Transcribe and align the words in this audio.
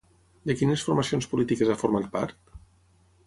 De 0.51 0.53
quines 0.61 0.85
formacions 0.87 1.29
polítiques 1.33 1.71
ha 1.73 1.77
format 1.83 2.07
part? 2.17 2.39